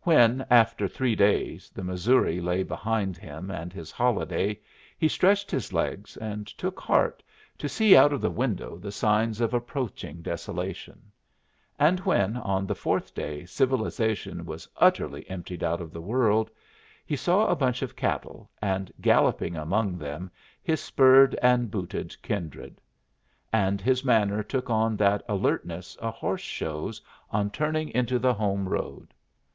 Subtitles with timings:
[0.00, 4.60] When, after three days, the Missouri lay behind him and his holiday,
[4.96, 7.22] he stretched his legs and took heart
[7.58, 11.12] to see out of the window the signs of approaching desolation.
[11.78, 16.50] And when on the fourth day civilization was utterly emptied out of the world,
[17.04, 20.30] he saw a bunch of cattle, and, galloping among them,
[20.62, 22.80] his spurred and booted kindred.
[23.52, 28.66] And his manner took on that alertness a horse shows on turning into the home
[28.66, 29.12] road.